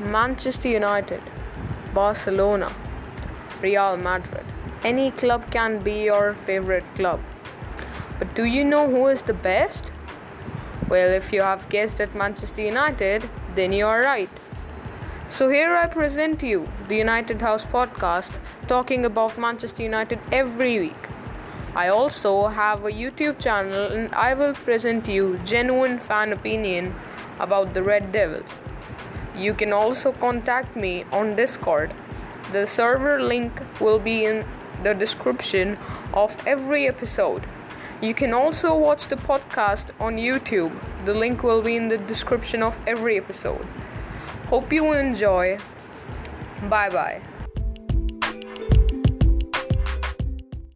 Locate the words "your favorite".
6.04-6.84